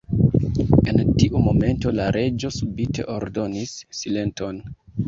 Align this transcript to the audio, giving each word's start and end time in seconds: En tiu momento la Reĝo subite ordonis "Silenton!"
En 0.93 1.11
tiu 1.23 1.41
momento 1.49 1.93
la 1.99 2.09
Reĝo 2.17 2.53
subite 2.59 3.09
ordonis 3.19 3.79
"Silenton!" 4.03 4.65